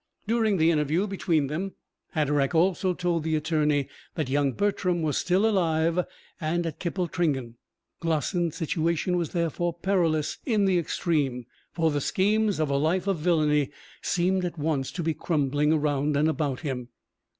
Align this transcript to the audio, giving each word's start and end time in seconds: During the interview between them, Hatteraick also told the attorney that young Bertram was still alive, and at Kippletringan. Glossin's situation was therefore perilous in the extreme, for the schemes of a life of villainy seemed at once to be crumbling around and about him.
During 0.25 0.57
the 0.57 0.71
interview 0.71 1.05
between 1.05 1.45
them, 1.45 1.73
Hatteraick 2.15 2.55
also 2.55 2.95
told 2.95 3.21
the 3.23 3.35
attorney 3.35 3.87
that 4.15 4.31
young 4.31 4.51
Bertram 4.53 5.03
was 5.03 5.15
still 5.15 5.45
alive, 5.45 5.99
and 6.39 6.65
at 6.65 6.79
Kippletringan. 6.79 7.53
Glossin's 7.99 8.55
situation 8.55 9.15
was 9.15 9.29
therefore 9.29 9.75
perilous 9.75 10.39
in 10.43 10.65
the 10.65 10.79
extreme, 10.79 11.45
for 11.71 11.91
the 11.91 12.01
schemes 12.01 12.59
of 12.59 12.71
a 12.71 12.77
life 12.77 13.05
of 13.05 13.19
villainy 13.19 13.69
seemed 14.01 14.43
at 14.43 14.57
once 14.57 14.91
to 14.93 15.03
be 15.03 15.13
crumbling 15.13 15.71
around 15.71 16.17
and 16.17 16.27
about 16.27 16.61
him. 16.61 16.87